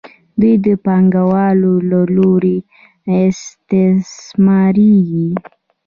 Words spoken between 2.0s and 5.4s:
لوري استثمارېږي